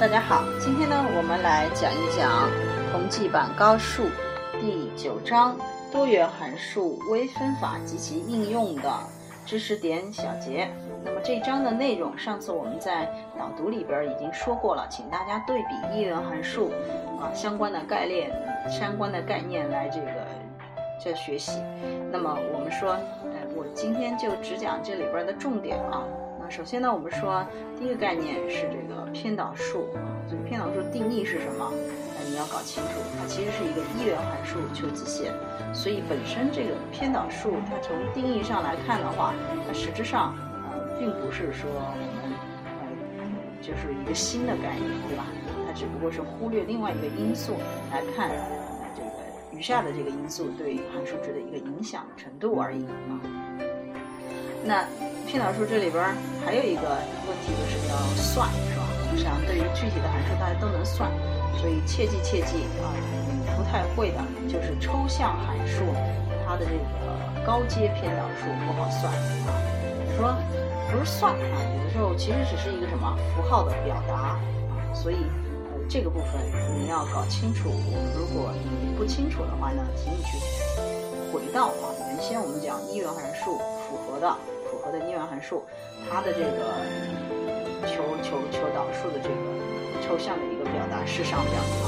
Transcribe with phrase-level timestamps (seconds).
[0.00, 2.48] 大家好今天呢，我们来讲一讲
[2.90, 4.04] 同济版高数
[4.58, 5.54] 第九章
[5.92, 8.90] 多元函数微分法及其应用的
[9.44, 10.66] 知识点小结。
[11.04, 16.70] 那么这章的内容，上次我们在导读里边已经说过了，请大家对比一元函数
[17.20, 18.32] 啊相关的概念、
[18.70, 20.26] 相关的概念来这个
[20.98, 21.60] 这学习。
[22.10, 26.02] 那么我们说，哎，我今天就只讲这里边的重点啊。
[26.50, 27.46] 首先呢，我们说
[27.78, 31.72] 第一个概念是这个偏导数啊，所以偏导数定义是什么？
[32.18, 35.32] 那你要搞清楚，它其实是一个一元函数求极限，
[35.72, 39.32] 所以本身这个偏导数，它从定义上来看的话，
[39.64, 40.34] 它实质上
[40.72, 42.34] 呃并不是说我们
[42.66, 45.24] 呃就是一个新的概念，对吧？
[45.68, 47.54] 它只不过是忽略另外一个因素
[47.92, 53.22] 来看呃这个余下的这个因素对函数值的一个影响程度而已啊。
[54.62, 54.84] 那
[55.30, 56.02] 偏导数这里边
[56.44, 58.82] 还有一个问题就是要算，是吧？
[59.06, 61.08] 实际上对于具体的函数大家都能算，
[61.56, 62.90] 所以切记切记啊，
[63.56, 65.84] 不太会的就是抽象函数，
[66.44, 69.06] 它的这个高阶偏导数不好算
[69.46, 69.54] 啊。
[70.18, 70.34] 说
[70.90, 74.40] 不是算啊，有的时候其实只是一个什么符号的表达啊，
[74.92, 75.18] 所以
[75.88, 76.42] 这个部分
[76.74, 77.70] 你要搞清楚。
[78.18, 80.36] 如果你不清楚的话呢，请你去
[81.32, 84.36] 回到啊原先我们讲一元函数符合的。
[84.92, 85.62] 的逆元函数，
[86.10, 86.82] 它的这个
[87.86, 89.34] 求求求导数的这个
[90.02, 91.86] 抽象的一个表达式上表啊，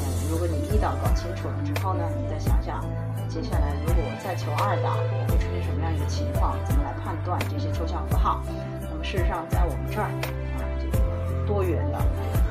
[0.00, 2.84] 嗯，如果你一导搞清楚了之后呢，你再想想，
[3.28, 4.96] 接下来如果我再求二导，
[5.28, 6.56] 会出现什么样一个情况？
[6.64, 8.40] 怎么来判断这些抽象符号？
[8.80, 10.08] 那么事实上，在我们这儿
[10.56, 11.98] 啊，这个多元的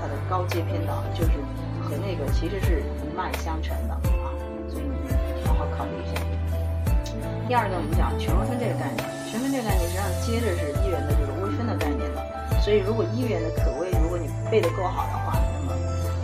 [0.00, 1.38] 它的高阶偏导就是
[1.82, 4.34] 和那个其实是一脉相承的啊，
[4.68, 6.20] 所以你好好考虑一下。
[7.46, 9.23] 第二个，我们讲全微分这个概念。
[9.34, 15.74] 全分这个概念实际上接着是一元的这个微分的概念的，所以如果一元的可微，如果你背得够好的话，那么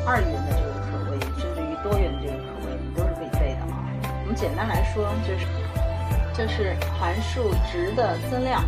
[0.07, 3.83] 二元的这个可微，甚至于多元的这个可微，你都是可以背的啊。
[4.23, 5.45] 我们简单来说，就是
[6.39, 8.63] 就是函数值的增量，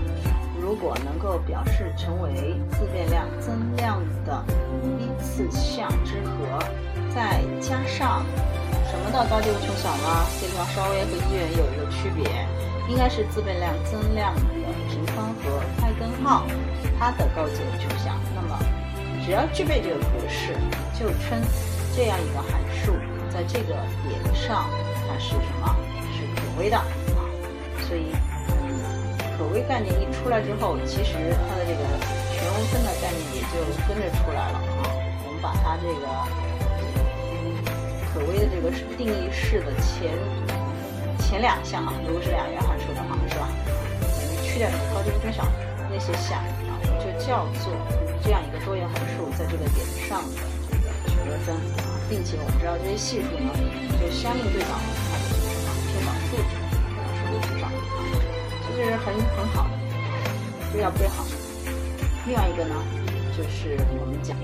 [0.61, 4.45] 如果能够表示成为自变量增量的
[4.99, 6.59] 一次项之和，
[7.15, 8.27] 再加上
[8.91, 10.27] 什么的高阶无穷小呢？
[10.41, 12.25] 这地方稍微和一元有一个区别。
[12.89, 14.43] 应该是自变量增量的
[14.91, 16.45] 平方和开根号，
[16.99, 18.19] 它的高阶抽象。
[18.35, 18.59] 那么，
[19.25, 20.53] 只要具备这个格式，
[20.99, 21.41] 就称
[21.95, 22.93] 这样一个函数
[23.33, 24.67] 在这个点上
[25.07, 25.77] 它是什么？
[26.13, 26.85] 是可微的啊。
[27.87, 28.13] 所以，
[28.51, 31.15] 嗯可微概念一出来之后，其实
[31.49, 31.87] 它的这个
[32.35, 34.91] 全微分的概念也就跟着出来了啊。
[35.25, 36.07] 我们把它这个
[38.13, 40.13] 可微的这个定义式的前。
[41.19, 43.49] 前两项啊，如果是两元函数的话，是吧？
[44.43, 45.47] 去掉高阶无穷小
[45.89, 46.37] 那些项
[46.69, 47.73] 啊，就叫做
[48.23, 50.37] 这样一个多元函数在这个点上的
[50.69, 53.49] 这个全微分啊，并且我们知道这些系数呢，
[53.97, 54.77] 就相应对应它
[55.17, 56.53] 的就是什么偏导数值，
[56.85, 57.73] 偏导数值上啊，
[58.69, 59.75] 这是很很好的，
[60.75, 61.25] 都要背好。
[62.27, 62.75] 另外一个呢，
[63.37, 64.37] 就是我们讲，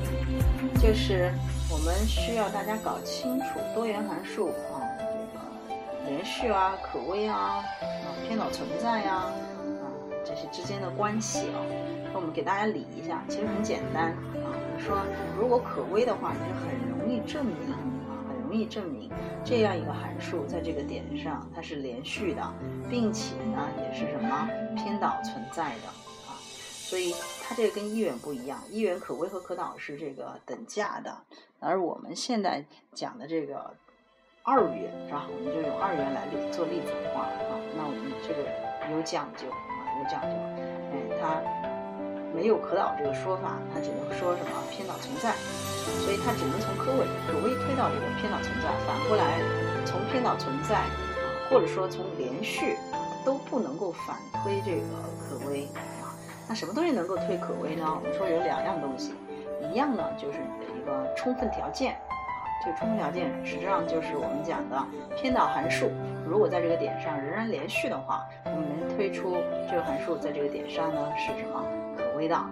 [0.81, 1.31] 就是
[1.71, 4.81] 我们需要大家搞清楚多元函数啊。
[4.99, 9.33] 这个连续啊，可微啊，啊，偏导存在呀，啊，
[10.25, 11.61] 这些之间的关系啊，
[12.13, 14.13] 那我们给大家理一下，其实很简单
[14.43, 14.57] 啊。
[14.79, 15.05] 说
[15.39, 17.77] 如果可微的话，你就很容易证明啊，
[18.27, 19.11] 很容易证明
[19.45, 22.43] 这样一个函数在这个点上它是连续的，
[22.89, 25.89] 并且呢也是什么偏导存在的
[26.27, 26.41] 啊。
[26.41, 27.15] 所以
[27.49, 31.17] 它这个跟一元不一样，一元可微和可导是这个等价的，
[31.61, 33.75] 而我们现在讲的这个。
[34.45, 35.29] 二元是吧？
[35.29, 37.53] 我们就用二元来例做例子的话啊。
[37.77, 38.49] 那我们这个
[38.89, 40.33] 有讲究啊，有讲究。
[40.89, 41.45] 哎，它
[42.33, 45.37] 没有可导这个说法，它只能说什么偏导存在，
[46.01, 48.73] 所以它只能从可微可微推到这个偏导存在。
[48.89, 49.37] 反过来，
[49.85, 50.89] 从偏导存在啊，
[51.53, 52.73] 或者说从连续
[53.27, 55.69] 都不能够反推这个可微。
[56.49, 57.85] 那什么东西能够推可微呢？
[57.87, 59.15] 我们说有两样东西，
[59.71, 62.17] 一样呢就是你的一个充分条件啊。
[62.65, 64.83] 这个充分条件实际上就是我们讲的
[65.15, 65.91] 偏导函数，
[66.27, 69.37] 如果在这个点上仍然连续的话，我们能推出
[69.69, 71.63] 这个函数在这个点上呢是什么
[71.97, 72.49] 可微的啊？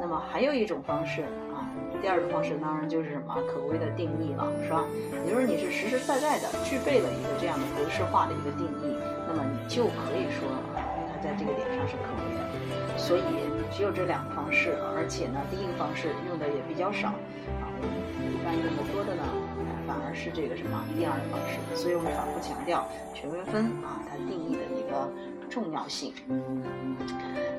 [0.00, 1.66] 那么还有一种方式啊，
[2.00, 4.84] 第二种方式当然就是什么可微的定义了，是吧？
[5.26, 8.96] 也就是你是实实在在的具备了一个这样的格式化的一个定义，
[9.26, 10.46] 那么你就可以说
[11.22, 12.40] 在这个点上是可微的。
[12.98, 13.22] 所以
[13.70, 17.08] 只有这两个方式，而且呢，第一个方式用的也比较少
[17.60, 18.06] 啊，我们。
[18.26, 19.22] 一般用的多的呢，
[19.86, 25.10] 反而是这个什么第二个方式，所以我们反复强调全微分啊，它定义的一个
[25.50, 26.14] 重要性。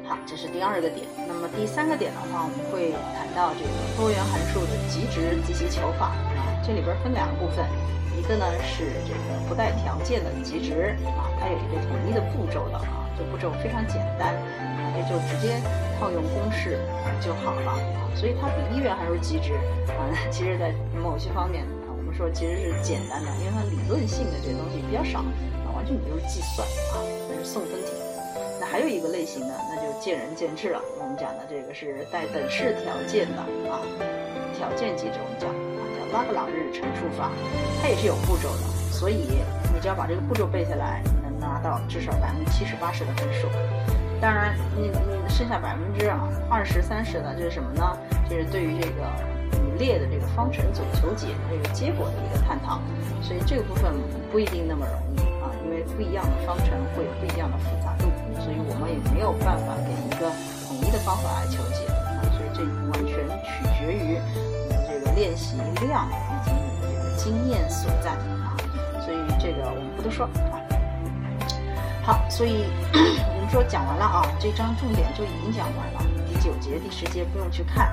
[0.08, 1.04] 好，这是第二个点。
[1.28, 6.56] 那么第三个点的话，我们会谈到这个多元函数的极值及其求法啊。
[6.64, 7.68] 这里边分两个部分，
[8.16, 15.58] 一个呢是这个不带条件的极值啊，它有一个统一的步骤的啊，这步骤非常简单啊，这就直接
[16.00, 16.78] 套用公式
[17.20, 18.06] 就好了啊。
[18.16, 19.54] 所以它比一元函数极值
[19.98, 20.72] 啊，其实在
[21.02, 25.20] 某些方面啊，我们说其实是简单的，因为它理论性的这东西比较少
[25.66, 27.92] 啊，完全你就是计算啊，那是送分题。
[28.60, 30.82] 那还有一个类型呢，那就见仁见智了。
[31.00, 33.82] 我们讲的这个是带等式条件的啊，
[34.58, 37.32] 条件机制，我们讲啊叫拉格朗日乘数法，
[37.82, 38.78] 它也是有步骤的。
[38.92, 39.30] 所以
[39.74, 41.04] 你只要把这个步骤背下来，
[41.48, 43.48] 拿到至少百分之七十八十的分数。
[44.20, 47.98] 当然，你你剩下百分之啊二十三十的，这是什么呢？
[48.30, 49.06] 就是对于这个
[49.64, 52.82] 与列的这个方程组求解的这个结果的一个探讨。
[53.22, 53.94] 所以这个部分
[54.32, 58.10] 不一定那么容易啊，因为不一样的方程会有不一样的复杂度。
[58.42, 60.30] 所以我们也没有办法给一个
[60.68, 68.58] 统一的方法来求解啊，所以这完全取决于你的这个练习量以及你的这个经验所在啊，
[69.00, 70.58] 所以这个我们不多说啊。
[72.08, 72.64] 好，所以
[72.96, 77.92] 我们说讲完了啊，这章重点就已经讲完了，第九节、第十节不用去看。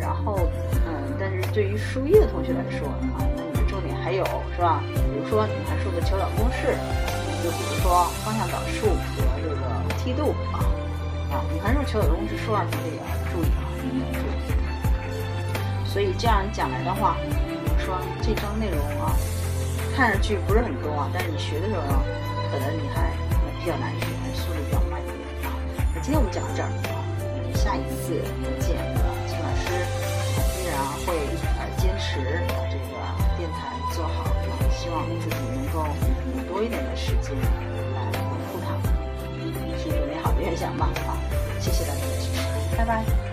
[0.00, 0.50] 然后，
[0.84, 4.24] 嗯，但是对于数一的同学来说啊，那你的重点还有
[4.56, 4.82] 是吧？
[4.92, 6.74] 比如说你函数的求导公式，
[7.38, 9.54] 就比如说方向导数和这个。
[10.02, 10.58] 梯度啊
[11.30, 15.86] 啊，你函数求导公式数二同学也要注意啊，一定要注意。
[15.86, 19.14] 所以这样讲来的话，我们说这章内容啊，
[19.94, 22.02] 看上去不是很多啊，但是你学的时候，
[22.50, 23.12] 可能你还
[23.62, 25.14] 比较难学，速度比较慢一点
[25.46, 25.54] 啊。
[25.94, 26.98] 那今天我们讲到这儿啊，
[27.54, 29.70] 下一次再见啊，金老师
[30.58, 30.74] 依然
[31.06, 31.14] 会
[31.58, 32.18] 呃坚持
[32.48, 32.98] 把这个
[33.38, 34.26] 电台做好，
[34.74, 35.86] 希望自己能够
[36.52, 37.36] 多一点的时间。
[37.94, 38.18] 来维
[38.50, 38.74] 护它，
[39.78, 41.16] 是一个美好的愿想吧，好，
[41.60, 43.31] 谢谢大家的支持，拜拜。